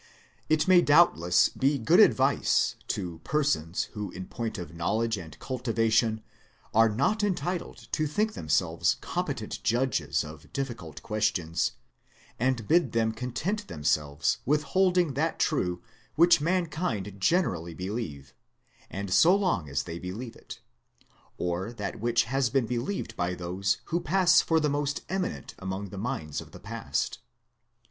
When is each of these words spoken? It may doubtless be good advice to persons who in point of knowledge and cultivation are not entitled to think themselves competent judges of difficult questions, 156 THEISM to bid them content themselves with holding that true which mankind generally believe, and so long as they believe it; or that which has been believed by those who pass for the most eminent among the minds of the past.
It 0.49 0.67
may 0.67 0.81
doubtless 0.81 1.47
be 1.49 1.77
good 1.77 1.99
advice 1.99 2.75
to 2.87 3.19
persons 3.23 3.83
who 3.93 4.09
in 4.09 4.25
point 4.25 4.57
of 4.57 4.73
knowledge 4.73 5.15
and 5.15 5.37
cultivation 5.37 6.23
are 6.73 6.89
not 6.89 7.23
entitled 7.23 7.87
to 7.91 8.07
think 8.07 8.33
themselves 8.33 8.97
competent 8.99 9.61
judges 9.63 10.23
of 10.23 10.51
difficult 10.51 11.03
questions, 11.03 11.73
156 12.39 12.47
THEISM 12.47 12.55
to 12.57 12.63
bid 12.63 12.91
them 12.93 13.11
content 13.11 13.67
themselves 13.67 14.39
with 14.43 14.63
holding 14.63 15.13
that 15.13 15.37
true 15.37 15.83
which 16.15 16.41
mankind 16.41 17.17
generally 17.19 17.75
believe, 17.75 18.33
and 18.89 19.13
so 19.13 19.35
long 19.35 19.69
as 19.69 19.83
they 19.83 19.99
believe 19.99 20.35
it; 20.35 20.61
or 21.37 21.71
that 21.71 21.99
which 21.99 22.23
has 22.23 22.49
been 22.49 22.65
believed 22.65 23.15
by 23.15 23.35
those 23.35 23.77
who 23.85 24.01
pass 24.01 24.41
for 24.41 24.59
the 24.59 24.67
most 24.67 25.01
eminent 25.09 25.53
among 25.59 25.89
the 25.89 25.97
minds 25.99 26.41
of 26.41 26.53
the 26.53 26.59
past. 26.59 27.19